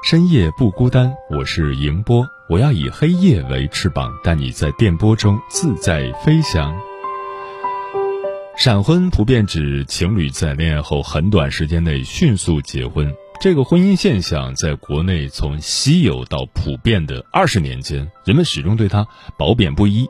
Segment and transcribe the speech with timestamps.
[0.00, 6.72] 深夜不孤单，我是迎波，我要以黑夜为翅膀，带你在电波中自在飞翔。
[8.56, 19.06] 闪婚普遍指情侣在恋爱后很短时间内迅速结婚，这个婚姻现象在国内从稀有到普遍的二十年间，人们始终对它
[19.36, 20.08] 褒贬不一。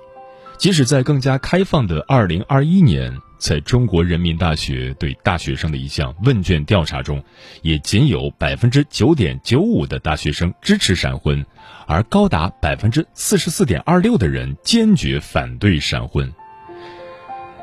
[0.58, 7.22] 即使在更加开放的二零二一年，在中国人民大学对大学生的一项问卷调查中，
[7.62, 11.46] 也仅有百分之九点九五的大学生支持闪婚，
[11.86, 16.28] 而高达百分之四十四点二六的人坚决反对闪婚。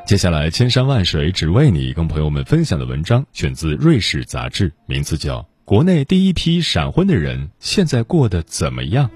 [0.06, 9.06] 接下来，千山万水只为你，跟朋友们分享的文章选自《瑞士杂志》，名字叫《国内第一批闪婚的人现在过得怎么样》。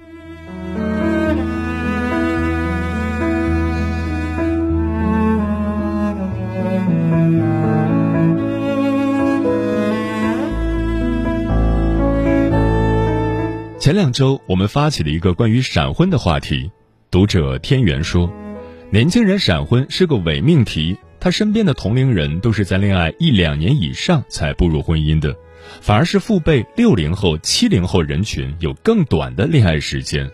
[13.81, 16.69] 前两周，我们发起了一个关于闪婚的话题。
[17.09, 18.31] 读者天元说，
[18.91, 20.95] 年轻人闪婚是个伪命题。
[21.19, 25.35] 他身边的同龄人都是在恋爱一两年以上才步入婚姻的，
[25.81, 30.29] 反而是父辈六零后、七零后人群有更短的恋爱时间。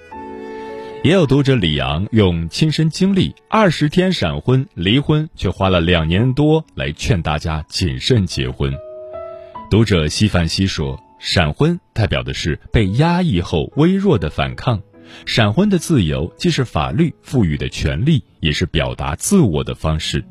[1.06, 8.74] 也有读者李阳用亲身经历二十天闪婚离婚，却花了两年多来劝大家谨慎结婚。
[9.72, 11.02] 读者西范西说。
[11.20, 14.82] 闪婚代表的是被压抑后微弱的反抗，
[15.26, 20.24] 闪婚的自由既是法律赋予的权利，也是表达自我的方式。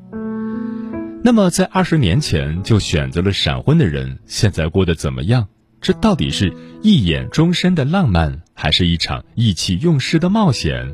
[1.23, 5.49] 那么，在二十年前就选择了闪婚的人，现在过得怎么样？
[5.81, 6.53] 这到底是
[6.83, 10.93] 一眼终身的浪漫，还是一场意气用事的冒险？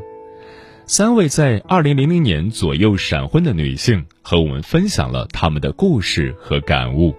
[0.86, 7.14] 三位在二零零零年左右闪婚的女性和我们分享了他们的故事和感悟。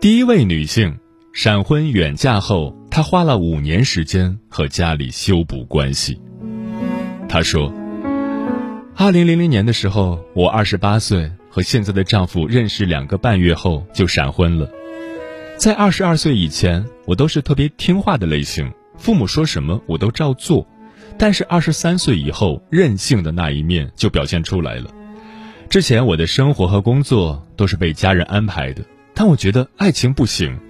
[0.00, 0.96] 第一位女性
[1.32, 6.20] 闪婚远嫁后，她花了五年时间和家里修补关系。
[7.28, 7.72] 她说
[8.94, 14.70] ：“二零零零年的时候，我二十八岁，和现在的丈夫认识两个半月后就闪婚了。
[15.56, 20.64] 在二十二岁以前，我都是特别听话的类型，父母说什么我都照做。
[21.18, 24.94] 但是二十三岁以后，任性的那一面就表现出来了。
[25.68, 28.84] 之前我的生活和工作都是被家人安排的。”
[29.18, 30.60] 但我觉得爱情不行。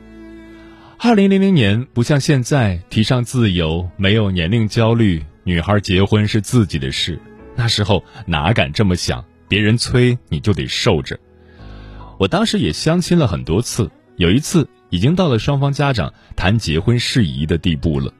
[0.98, 7.20] 二零零零年不像现在提倡自由，没有年龄焦虑，女孩结婚是自己的事。
[7.54, 9.22] 那时候哪敢这么想？
[9.48, 11.20] 别人催你就得受着。
[12.18, 18.10] 我当时也相亲了很多次，有一次已经到了双方家长谈结婚事宜的地步了。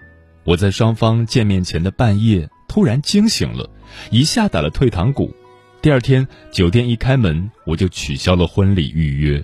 [0.45, 3.71] 我在双方见面前的半夜突然惊醒了，
[4.10, 5.34] 一下打了退堂鼓。
[5.81, 9.43] 第二天酒店一开门，我就取消了婚礼预约。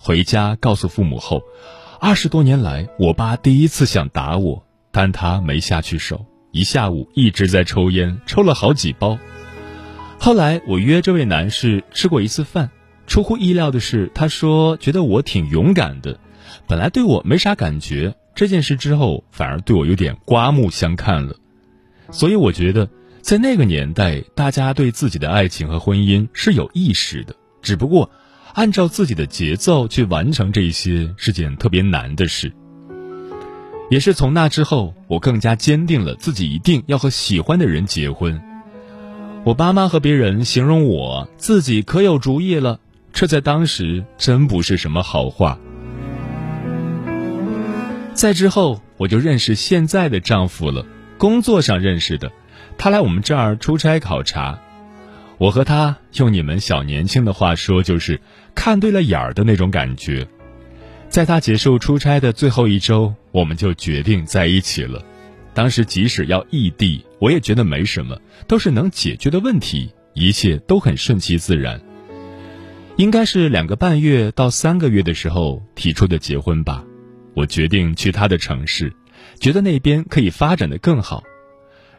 [0.00, 1.42] 回家告诉父母后，
[2.00, 9.18] 二十多年来，我爸第一次想打我，但他没下去手，一下午一直在抽烟，抽了好几包。
[10.20, 12.70] 后来我约这位男士吃过一次饭，
[13.08, 16.20] 出乎意料的是，他说觉得我挺勇敢的，
[16.68, 21.34] 本来对我没啥感觉，这件事之后反而对我有点刮目相看了。
[22.12, 22.88] 所以我觉得，
[23.20, 28.08] 在那个年代，大家对自己的爱情和婚姻是有意识的，只不过。
[28.54, 32.52] 按照自己的节奏去完成这些是件特别难的事，
[33.90, 38.40] 也是从那之后，我更加坚定了自己一定要和喜欢的人结婚。
[39.44, 42.80] 我爸妈和别人形容我自己可有主意了，
[43.12, 45.58] 这在当时真不是什么好话。
[48.12, 50.84] 再之后，我就认识现在的丈夫了，
[51.16, 52.32] 工作上认识的，
[52.76, 54.58] 他来我们这儿出差考察。
[55.38, 58.20] 我和他用你们小年轻的话说，就是
[58.54, 60.26] 看对了眼儿的那种感觉。
[61.08, 65.02] 在他结束出差的最后一周，我们就决定在一起了。
[65.54, 71.80] 当时即使要异地，我也觉得没什么，都是能解决的问题，一切都很顺其自然。
[72.96, 76.84] 应该是两个半月到三个月的时候提出的结婚吧。
[77.34, 78.92] 我决定去他的城市，
[79.38, 81.22] 觉得那边可以发展的更好。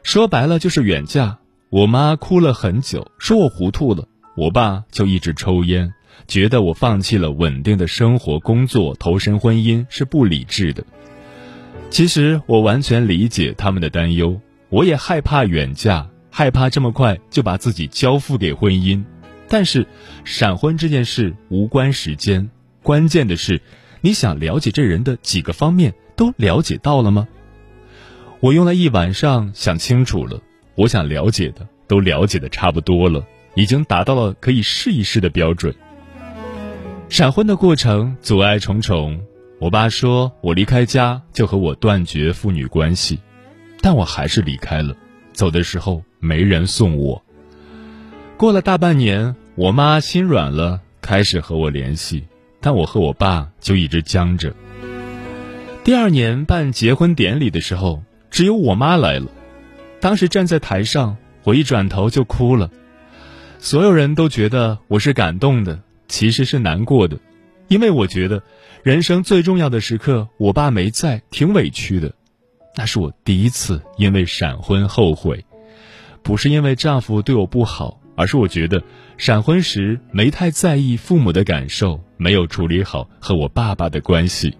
[0.04, 1.40] 说白了就是远嫁。
[1.72, 4.08] 我妈哭了很久，说我糊涂了。
[4.36, 5.94] 我爸就一直抽烟。
[6.28, 10.84] 觉得我放弃了稳定的生活、工作，投身婚姻是不理智的。
[11.92, 19.04] 其实我完全理解他们的担忧，我也害怕远嫁，害怕这么快就把自己交付给婚姻。
[19.48, 19.86] 但是，
[20.26, 22.50] 闪婚这件事无关时间，
[22.82, 23.62] 关键的是，
[24.02, 27.28] 你想了解这人的几个方面都了解到了吗？
[28.40, 30.42] 我用了一晚上想清楚了，
[30.80, 33.22] 我想了解的都了解的差不多了，
[33.54, 35.76] 已经达到了可以试一试的标准。
[37.10, 39.20] 闪婚的过程阻碍重重，
[39.60, 43.20] 我爸说我离开家就和我断绝父女关系，
[43.82, 44.96] 但我还是离开了。
[45.34, 47.22] 走的时候没人送我。
[48.38, 52.24] 过了大半年，我妈心软了，开始和我联系，
[52.62, 54.54] 但我和我爸就一直僵着。
[55.84, 59.30] 第二年办结婚典礼的时候，只有我妈来了，
[60.00, 62.72] 当时站在台上，我一转头就哭了，
[63.60, 65.80] 所有人都觉得我是感动的。
[66.08, 67.20] 其实是难过的，
[67.68, 68.42] 因为我觉得
[68.82, 72.12] 人生最重要的时刻，我爸没在，挺委屈的。
[72.76, 75.46] 那是我第一次因为闪婚后悔，
[76.24, 78.82] 不是因为丈夫对我不好，而是我觉得
[79.18, 84.58] 闪婚时没太在意父母的感受，没有处理好和我爸爸的关系。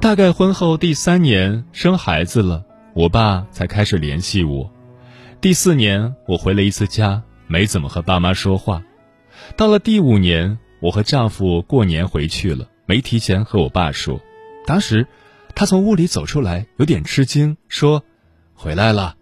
[0.00, 2.64] 大概婚后第三年生孩子了，
[2.94, 4.72] 我爸才开始联系我。
[5.40, 7.22] 第四年我回了一次家。
[7.50, 8.82] 没怎么和爸妈说话，
[9.56, 14.20] 到了第五年，我和丈夫过年回去了，没提前和我爸说。
[14.66, 15.06] 当时，
[15.54, 18.04] 他从屋里走出来，有点吃惊，说
[18.52, 19.16] ：“回来了。”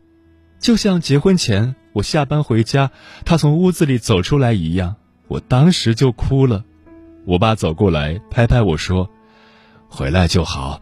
[0.58, 2.90] 就像结婚前我下班回家，
[3.24, 4.96] 他从屋子里走出来一样。
[5.28, 6.64] 我当时就哭了。
[7.26, 9.08] 我爸走过来拍拍我说
[9.88, 10.80] ：“回来就好。”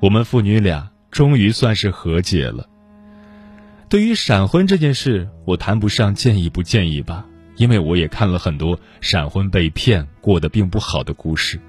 [0.00, 2.66] 我们父女俩终于算是和解了。
[3.88, 7.24] 对于闪婚这件事，我谈不上建议不建议吧，
[7.56, 11.60] 因为我也看了很多闪婚被骗过得并不好的故事。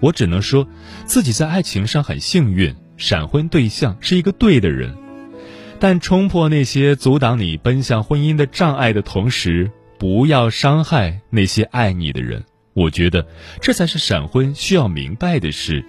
[0.00, 0.66] 我只能说，
[1.04, 4.94] 自己在爱情上很幸运，闪婚对象是一个对的人。
[5.78, 12.44] 但冲破那些阻挡你奔向婚姻的障碍的同时，不要伤害那些爱你的人。
[12.72, 13.26] 我觉得
[13.60, 15.84] 这才是闪婚需要明白的事。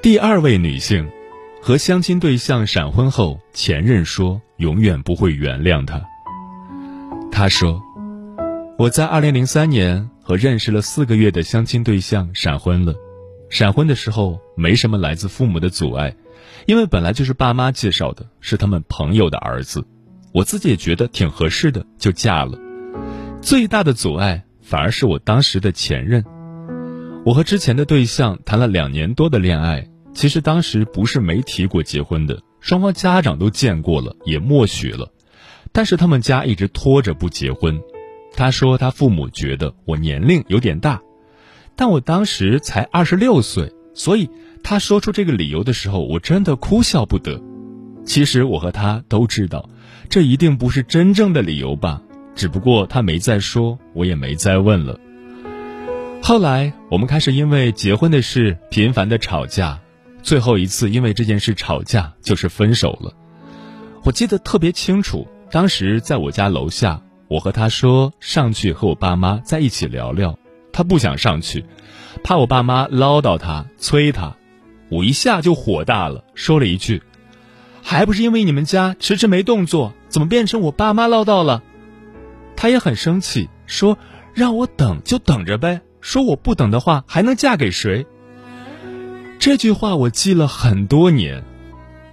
[0.00, 1.08] 第二位女性，
[1.62, 6.02] 和相亲对象闪婚后，前任说永远不会原谅她。
[7.32, 7.80] 她说
[8.78, 12.94] ：“我在二零零三年和认识了四个月的相亲对象闪婚了。
[13.48, 16.14] 闪婚的时候没什么来自父母的阻碍，
[16.66, 19.84] 因为本来就是爸妈介绍的，是他们朋友的儿子，
[20.32, 22.58] 我自己也觉得挺合适的，就嫁了。
[23.40, 26.24] 最大的阻碍反而是我当时的前任。
[27.24, 35.12] 我和之前的对象谈了两年多的恋爱。”其实当时不是没提过结婚的，双方家长都见过了，也默许了，
[35.72, 37.82] 但是他们家一直拖着不结婚。
[38.32, 41.02] 他说他父母觉得我年龄有点大，
[41.74, 44.30] 但我当时才二十六岁，所以
[44.64, 47.40] 他说出这个理由的时候，我真的哭笑不得。
[48.04, 49.68] 其实我和他都知道，
[50.08, 52.00] 这一定不是真正的理由吧，
[52.34, 54.98] 只不过他没再说，我也没再问了。
[56.22, 59.78] 后来我们开始因为结婚的事频繁的吵架。
[60.22, 63.12] 最后一次因为这件事吵架，就是分手了。
[64.04, 70.38] 我记得特别清楚，当时在我家楼下，我和他说上去和我爸妈在一起聊聊，
[70.72, 71.66] 他不想上去，
[72.22, 74.34] 怕我爸妈唠叨他、催他。
[74.94, 77.02] 我一下就火大了，说了一句
[77.82, 81.64] ：“还不是因为你们家迟迟没动作，怎么变成我爸妈唠叨了？”
[82.54, 83.98] 他也很生气，说
[84.34, 88.06] ：“让我等就等着呗，说我不等的话，还能嫁给谁？”
[89.40, 91.42] 这句话我记了很多年，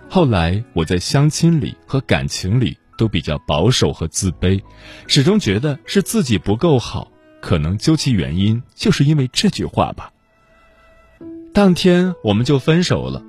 [0.10, 4.60] 后来我在相亲里和感情里都比较保守和自卑，
[5.06, 7.12] 始终觉得是自己不够好，
[7.42, 10.12] 可能究其原因就是因为这句话吧。
[11.54, 13.22] 当天我们就分手了。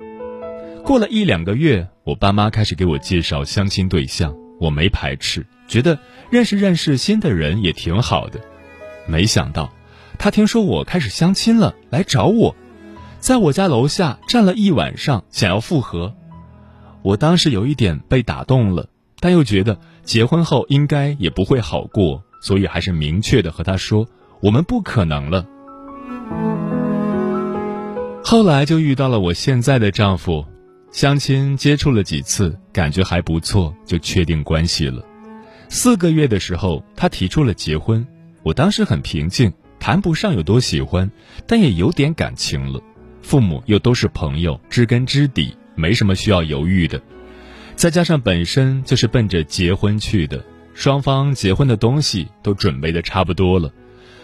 [0.81, 5.99] 过了一两个月，我爸妈开始给我介绍相亲对象，我没排斥，觉得
[6.29, 8.39] 认识认识新的人也挺好的。
[9.07, 9.69] 没想到，
[10.17, 12.55] 他听说我开始相亲了，来找我。
[13.19, 16.15] 在我家楼下站了一晚上，想要复合，
[17.01, 18.87] 我当时有一点被打动了，
[19.19, 24.07] 但又觉得结婚后应该也不会好过，所以还是明确的和他说，
[24.41, 25.45] 我们不可能了。
[28.25, 30.45] 后来就遇到了我现在的丈夫，
[30.91, 35.03] 相亲接触了几次，感觉还不错，就确定关系了。
[35.67, 38.07] 四个月的时候，他提出了结婚，
[38.41, 41.11] 我当时很平静，谈不上有多喜欢，
[41.45, 42.81] 但也有点感情了。
[43.21, 46.99] 父母又都是朋友，知根知底，没什么需要犹豫的。
[47.75, 53.69] 再加上本身就是奔着结婚去的，双方结婚的东西都准备的差不多了。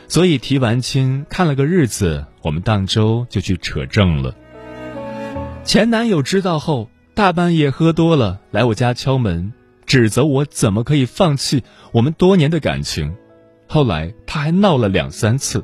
[0.09, 4.35] 所以提完亲，看了个日子，我们当周就去扯证了。
[5.63, 9.53] 前男友知道后，大半夜喝多了来我家敲门，
[9.85, 13.15] 指责我怎么可以放弃我们多年的感情。
[13.67, 15.63] 后来他还闹了两三次，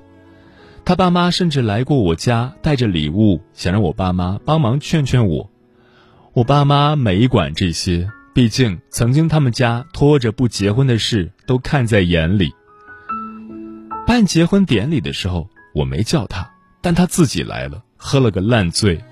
[0.85, 5.49] 他爸妈甚至来过我家，带着礼物，想让我爸妈帮忙劝劝我。
[6.33, 12.53] 我爸妈没管这些，毕竟曾经他们家拖着不结婚的事都看在眼里。
[14.07, 16.47] 办结婚典礼的时候，我没叫他，
[16.79, 19.03] 但他自己来了，喝了个烂醉。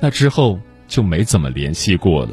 [0.00, 2.30] 那之后就没怎么联系过了。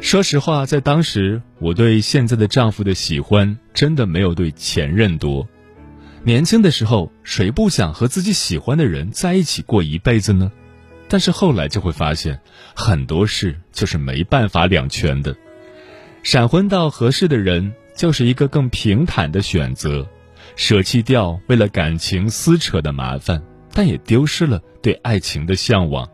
[0.00, 5.46] 说实话，在当时，我对现在的丈夫的喜欢真的没有对前任多。
[6.22, 10.52] 年轻的时候，谁不想和自己喜欢的人在一起过一辈子呢？
[11.08, 12.38] 但是后来就会发现，
[12.76, 15.34] 很多事就是没办法两全的。
[16.22, 17.74] 闪婚到合适的人。
[17.96, 20.06] 就是一个更平坦的选择，
[20.54, 26.06] 舍弃掉为了感情撕扯的麻烦，但也丢失了对爱情的向往。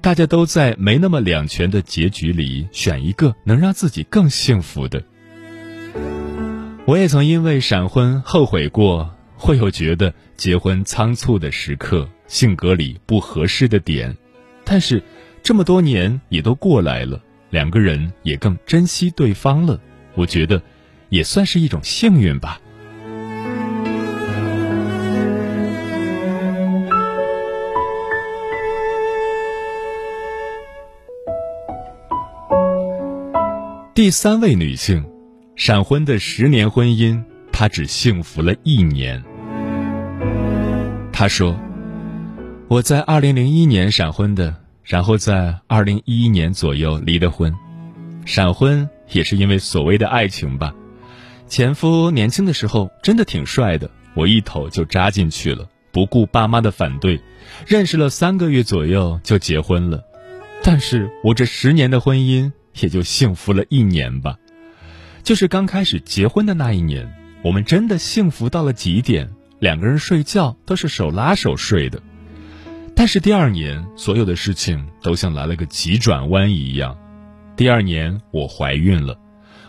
[0.00, 5.02] 大家都在没那么两全的结局里选一个能让自己更幸福的。
[6.86, 14.16] 我也曾因为闪婚后悔过，会有觉得结婚仓促的时刻，性格里不合适的点，
[14.62, 15.02] 但是
[15.42, 17.20] 这么多年也都过来了，
[17.50, 19.80] 两个人也更珍惜对方了。
[20.14, 20.62] 我觉得。
[21.14, 22.60] 也算是一种幸运吧。
[33.94, 35.08] 第三位女性，
[35.54, 39.22] 闪婚的十年婚姻，她只幸福了一年。
[41.12, 41.56] 她说
[42.66, 44.52] ：“我在二零零一年闪婚的，
[44.82, 47.54] 然后在二零一一年左右离的婚。
[48.26, 50.74] 闪婚也是因为所谓的爱情吧。”
[51.46, 57.20] 前夫年轻的时候真的挺帅的，我一头就扎进去了，不顾爸妈的反对，
[57.66, 60.02] 认识了三个月左右就结婚了。
[60.62, 64.36] 但是我这十年的婚姻也就幸福了一年吧，
[65.22, 72.02] 就是刚开始结婚的那一年，我们真的幸福到了极点，两个人睡觉都是手拉手睡的。
[72.96, 76.96] 但是第二年，所有的事情都像来了个急转弯一样，
[77.54, 79.18] 第二年我怀孕了。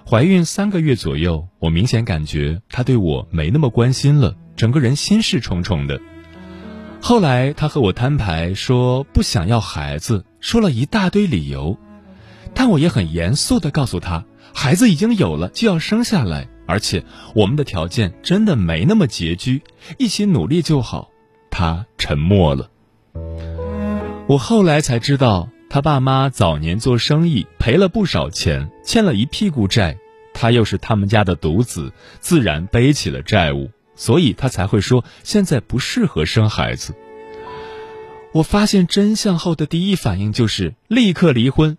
[0.07, 5.99] 怀孕三个月左右，我明显感觉他对我没那么关心了，整个人心事重重的。
[7.01, 11.75] 后来他和我摊牌说不想要孩子，说了一大堆理由，
[12.53, 19.63] 但我也很严肃的告诉他，孩子已经有了就要生下来，而且我们的条件真的没那么拮据，
[19.97, 21.09] 一起努力就好。
[21.49, 22.69] 他沉默了。
[24.27, 25.49] 我后来才知道。
[25.75, 29.97] 他爸妈早年做生意赔了不少钱，欠了一屁股债，
[30.33, 31.91] 他又是他们家的独子，
[32.21, 36.95] 自然背起了债务，所以他才会说现在不适合生孩子。
[38.31, 41.77] 我发现真相后的第一反应就是立刻离婚，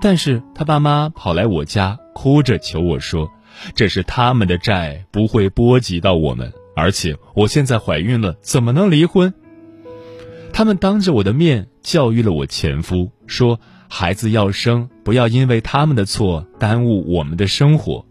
[0.00, 3.30] 但是他爸妈跑来我家，哭着求我说，
[3.74, 9.34] 这是他们的债，不会波及到我们，而且我现在怀孕了，怎么能离婚？
[10.52, 18.04] 他们当着我的面教育了我前夫，说孩子要生，不要因为他们的错耽误我们的生活。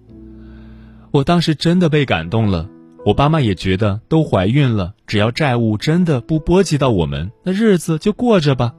[1.11, 2.67] 我当时真的被感动了，
[3.05, 8.73] 我爸妈也觉得都怀孕了，只要债务真的不波及到我们，那日子就过着吧。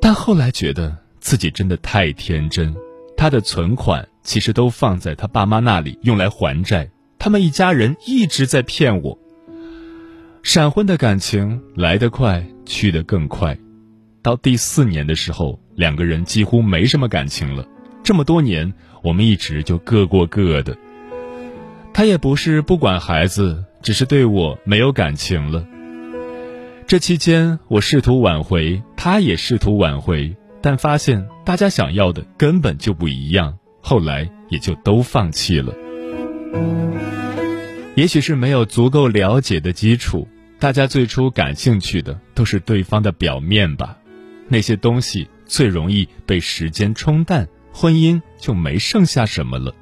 [0.00, 2.74] 但后来觉得自己真的太天真，
[3.16, 9.18] 他的存款其实都放在他爸妈那里用来还债，他们一家人一直在骗我。
[10.44, 13.58] 闪婚的感情来得快，去得更快。
[14.20, 17.66] 到第四年的时候，两个人几乎没什么感情了。
[18.02, 18.70] 这么多年，
[19.02, 20.76] 我们一直就各过各的。
[21.94, 25.66] 他也不是不管孩子，只是对我没有感情了。
[26.86, 33.58] 这期间，我试图挽回，他也试图挽回，但发现大家想要的根本就不一样。
[33.80, 35.72] 后来也就都放弃了。
[37.94, 40.28] 也许是没有足够了解的基础。
[40.58, 43.98] 大家最初感兴趣的都是对方的表面吧，
[44.48, 49.74] 那些东西最容易被时间冲淡，婚姻就没剩下什么了。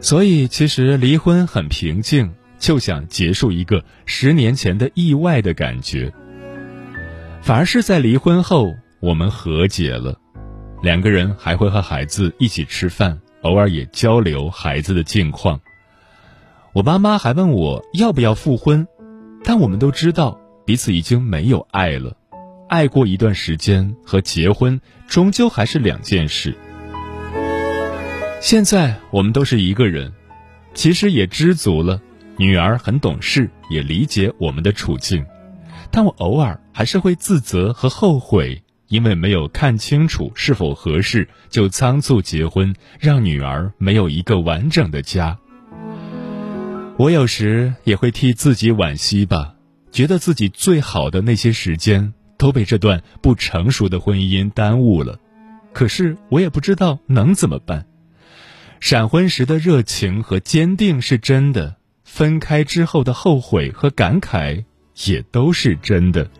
[0.00, 6.12] 所以，其实离婚很平静，就想结束一个十年前的意外的感觉。
[7.40, 10.18] 反而是在离婚后，我们和解了，
[10.82, 15.60] 两个人还会和孩子一起吃饭，偶尔也交流孩子的近况。
[16.74, 18.86] 我爸妈还问我要不要复婚，
[19.52, 22.16] 但我们都知道彼此已经没有爱了，
[22.68, 26.54] 爱过一段时间和结婚终究还是两件事。
[28.40, 30.12] 现在我们都是一个人，
[30.72, 32.00] 其实也知足了。
[32.36, 35.26] 女儿很懂事，也理解我们的处境，
[35.90, 45.36] 但我偶尔还是会自责和后悔，因为没有看清楚是否合适就仓促结婚，让女儿没有一个完整的家。
[47.00, 49.54] 我有时也会替自己惋惜吧，
[49.90, 55.18] 觉得自己最好的那些时间都被这段不成熟的婚姻耽误了，
[55.72, 57.86] 可是我也不知道能怎么办。
[58.80, 64.66] 闪婚时的热情和坚定是真的，分开之后的后悔和感慨
[65.06, 66.30] 也都是真的。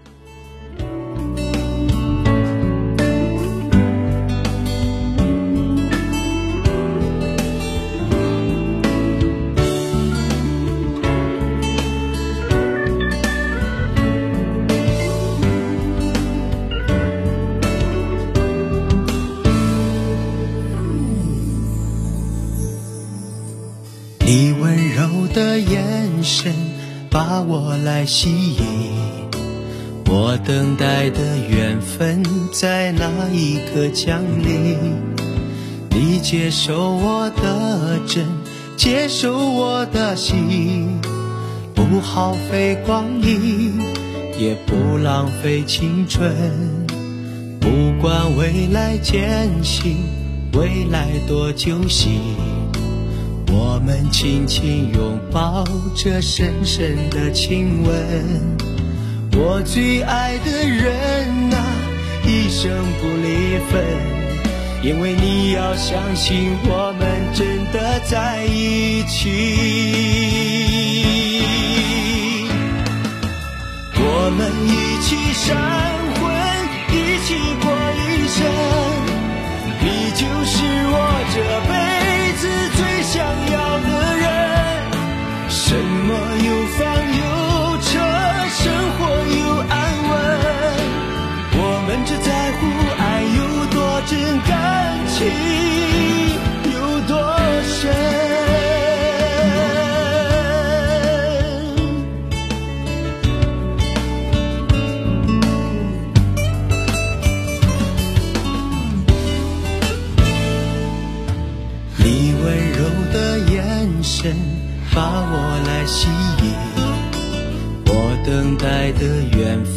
[28.13, 28.65] 吸引，
[30.07, 32.21] 我等待的缘分
[32.53, 34.77] 在那一刻降临。
[35.91, 38.27] 你接受我的真，
[38.77, 40.99] 接受我的心，
[41.73, 43.81] 不耗费光阴，
[44.37, 46.35] 也不浪费青春。
[47.61, 49.99] 不管未来艰辛，
[50.55, 52.21] 未来多揪心。
[53.53, 57.93] 我们紧紧拥抱着深深的亲吻，
[59.33, 61.59] 我最爱的人啊，
[62.25, 63.85] 一生不离分，
[64.83, 67.03] 因为你要相信我们
[67.35, 69.29] 真的在一起。
[73.97, 75.57] 我们一起闪
[76.15, 76.31] 婚，
[76.95, 77.67] 一起过
[77.99, 78.39] 一生，
[79.81, 80.55] 你就是
[80.93, 80.95] 我
[81.35, 81.37] 这
[81.69, 81.90] 辈。
[83.13, 83.89] 想要的
[84.23, 84.29] 人，
[85.49, 86.09] 什么
[86.47, 86.79] 有房
[87.19, 87.40] 有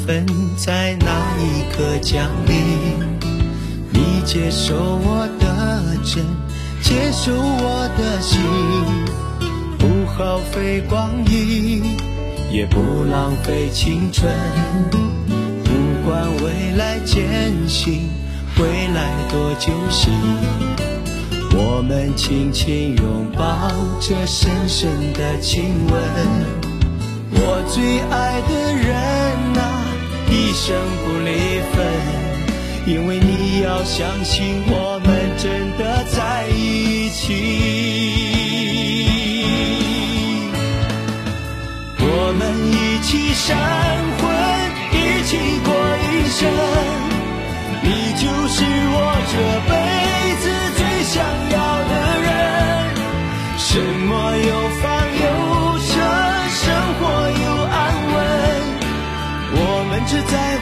[0.05, 0.25] 分
[0.57, 2.53] 在那一刻降临。
[3.91, 6.25] 你接受我的真，
[6.81, 8.39] 接受我的心，
[9.77, 11.97] 不耗费光阴，
[12.51, 14.29] 也不浪费青春。
[15.63, 18.09] 不管未来艰辛，
[18.57, 20.11] 未来多揪心。
[21.55, 26.01] 我们轻轻拥抱着深深的亲吻，
[27.31, 29.52] 我最爱的人，
[30.33, 31.85] 一生不离分，
[32.87, 37.21] 因为你要相信我们真的在一起。
[41.99, 42.41] 我们
[42.71, 43.55] 一起闪
[44.17, 44.23] 婚，
[44.91, 45.69] 一起过
[46.01, 46.41] 一生，
[47.83, 48.97] 你就是我
[49.29, 49.33] 这
[49.69, 49.71] 辈
[50.41, 50.43] 子
[50.77, 50.81] 最。
[51.03, 52.31] 想要的人，
[53.55, 54.32] 什么
[60.31, 60.52] 在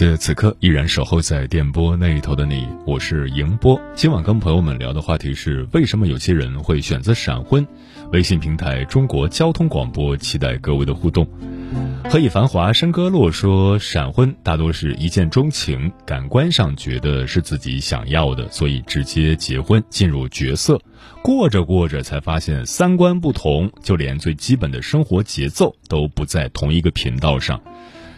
[0.00, 3.78] 谢此刻依然守候在电波那一头的你，我是迎波。
[3.94, 7.68] 今晚跟朋友们聊的话题是：为什么有些人会选择闪婚？
[8.10, 11.28] 微信平台中国交通广播，期待各位的互动。
[12.08, 20.80] 何以繁华笙歌落说，闪婚大多是一见钟情，感官上觉得是自己想要的，所以直接结婚进入角色，
[21.22, 27.60] 过着过着才发现三观不同，就连最基本的生活节奏都不在同一个频道上。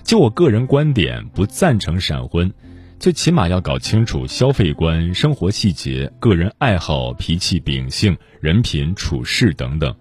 [0.05, 2.53] 就我个人观点，不赞成闪婚，
[2.99, 9.95] 最起码要搞清楚消费观、生活细节、个人爱好、脾气秉性、人品处事等等。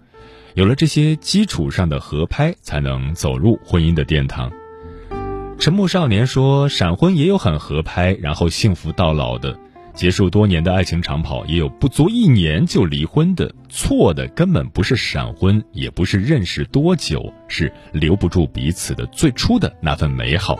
[0.54, 4.52] 有了这些基础上的合拍，才能走入婚姻的殿堂。
[5.58, 9.58] 沉默少年说，闪婚也有很合拍，然后幸福到老的。
[9.94, 13.52] 结束多年的爱情长跑，也有不足一年就离婚的。
[13.68, 20.58] 错的根本不是闪婚，也不是认识多久，是留不住彼此的最初的那份美好。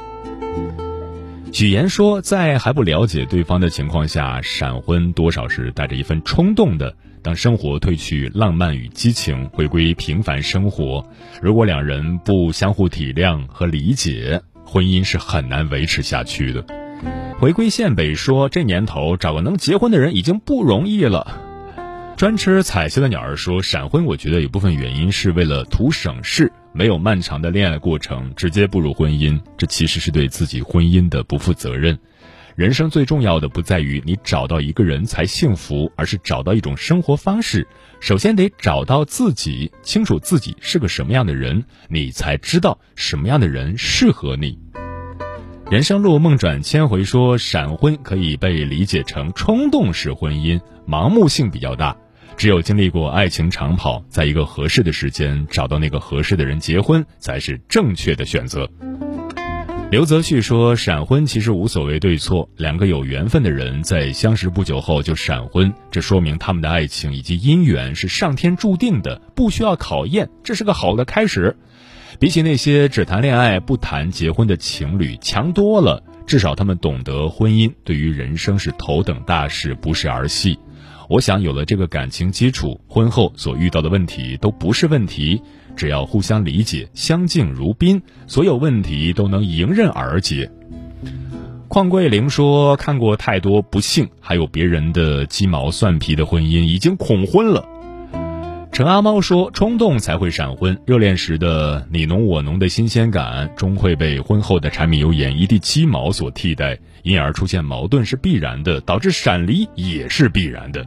[1.52, 6.94] 许言说，在还不了解对方的情况下，闪婚多少是带着一份冲动的。
[7.22, 11.06] 当生活褪去浪漫与激情，回归平凡生活，
[11.40, 16.81] 如果两人不相互体谅和理解，婚姻是很难维持下去的。
[17.42, 21.42] 回归线北说，这年头找个能结婚的人已经不容易了。
[22.16, 31.98] 专吃彩色的鸟儿说，闪婚我觉得有部分原因是为了图省事，没有漫长的恋爱过程，直接步入婚姻，这其实是对自己婚姻的不负责任。
[32.54, 37.66] 人生最重要的不在于你找到一个人才幸福，而是找到一种生活方式。
[37.98, 44.61] 首先得找到自己，清楚自己是个什么样的人，你才知道什么样的人适合你。
[45.72, 51.96] 人生路梦转千回说，闪婚可以被理解成冲动式婚姻，盲目性比较大。
[52.36, 58.68] 只有经历过爱情长跑，在一个合适的时间找到那个合适的人结婚，才是正确的选择。
[59.90, 71.56] 刘泽旭说，闪婚其实无所谓对错，两个有缘分的人在相识不久后就闪婚，这说明他们的爱情以及姻缘是上天注定的，不需要考验，这是个好的开始。
[72.22, 80.56] 比起那些只谈恋爱不谈结婚的情侣强多了，至少他们懂得婚姻对于人生是头等大事，不是儿戏。
[81.08, 85.42] 我想有了这个感情基础，婚后所遇到的问题都不是问题，
[85.74, 90.48] 只要互相理解，相敬如宾，所有问题都能迎刃而解。
[91.68, 97.66] 邝桂玲说：“看过太多不幸，还有别人的鸡毛蒜皮的婚姻，已经恐婚了。”
[98.72, 110.86] 陈阿猫说：“冲动才会闪婚，热恋时的你侬我侬的新鲜感，终会被婚后的柴米油盐一地鸡毛所替代，因而出现矛盾是必然的，导致闪离也是必然的。”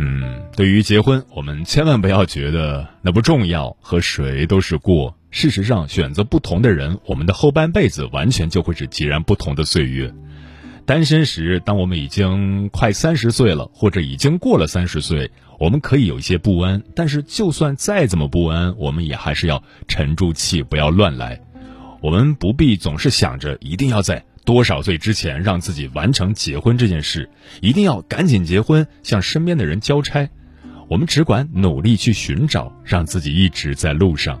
[0.00, 5.16] 嗯，对于结婚，我们千万不要觉得那不重要，和谁都是过。
[5.30, 10.12] 事实上，选择不同的人，我们的后半辈子完全就会是截然不同的岁月。
[10.84, 15.30] 单身时，当我们已经快三十岁了，或者已经过了三十岁。
[15.60, 21.38] 我们可以有一些不安，但是就算再怎么不安，我们也还是要沉住气，不要乱来。
[22.00, 27.28] 我们不必总是想着一定要在多少岁之前让自己完成结婚这件事，
[27.60, 30.30] 一定要赶紧结婚，向身边的人交差。
[30.88, 34.40] 我们只管努力去寻找，让自己一直在路上。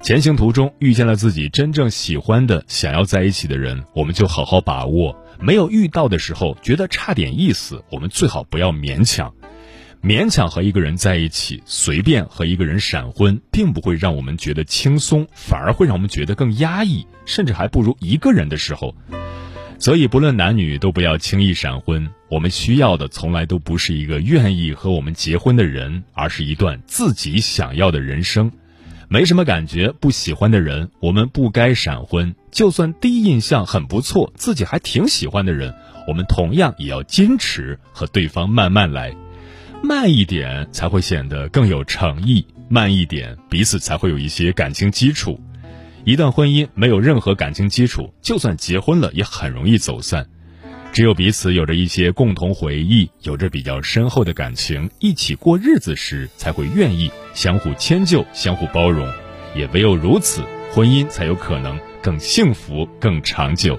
[0.00, 5.14] 前行途中遇见了自己真正喜欢的、想要在一起的人，我们就好好把握。
[5.38, 9.30] 没有遇到的时候，觉得差点意思，我们最好不要勉强。
[10.04, 18.94] 勉强和一个人在一起，随便和一个人闪婚，并不会让我们觉得轻松，反而会让我们觉得更压抑，甚至还不如一个人的时候。
[19.78, 22.06] 所以，不论男女，都不要轻易闪婚。
[22.28, 28.52] 我们需要的从来都不是一个愿意和我们结婚的人，而是一段自己想要的人生。
[29.08, 32.34] 没什么感觉、不喜欢的人，我们不该闪婚。
[32.50, 35.74] 就算第一印象很不错，自己还挺喜欢的人，
[36.06, 39.14] 我们同样也要坚持和对方慢慢来。
[39.84, 45.38] 慢一点才会显得更有诚意，慢一点彼此才会有一些感情基础。
[46.06, 50.26] 一段婚姻没有任何感情基础，就算结婚了也很容易走散。
[50.90, 59.06] 只有彼此有着一些共同回忆，有着比较深厚的感情，一起过日子时才会愿意相互迁就、相互包容。
[59.54, 60.42] 也唯有如此，
[60.72, 63.78] 婚姻才有可能更幸福、更长久。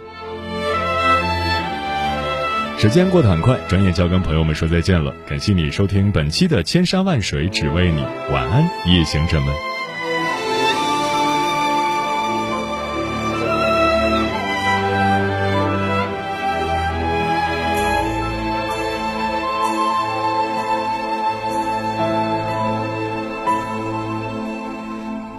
[2.78, 5.12] 时间过得很快，转眼就要跟朋友们说再见了。
[5.28, 8.00] 感谢你收听本期的《千山万水只为你》，
[8.32, 9.56] 晚安，夜行者们。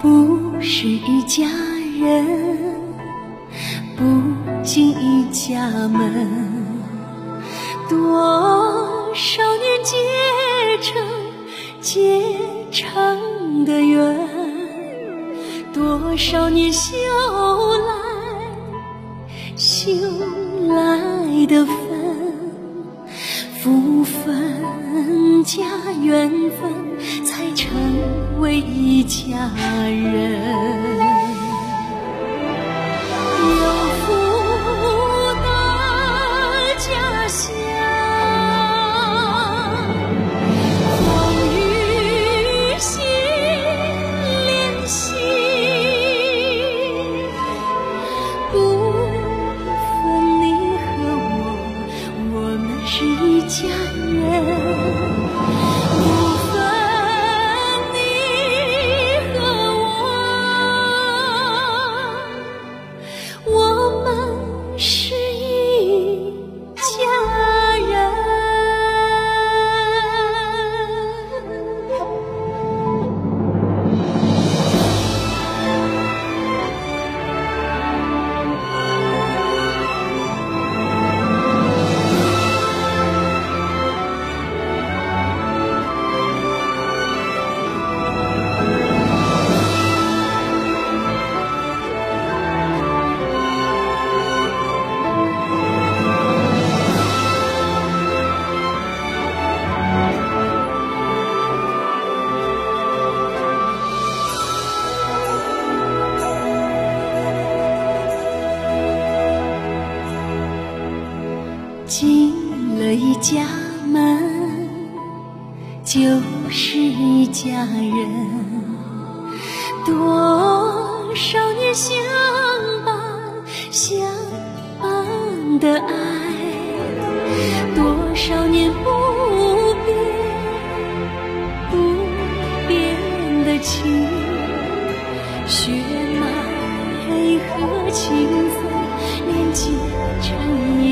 [0.00, 1.44] 不是一家
[2.00, 2.26] 人，
[3.96, 4.04] 不
[4.64, 6.45] 进一家门。
[29.26, 29.50] 家
[29.88, 30.25] 人。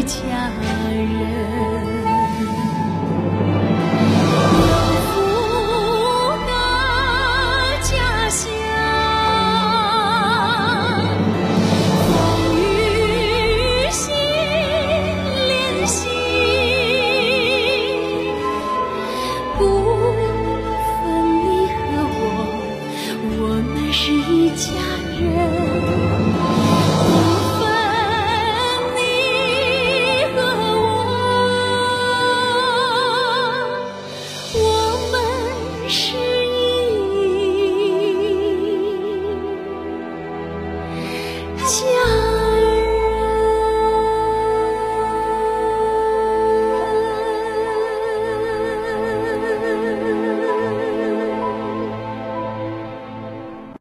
[0.04, 0.83] 家。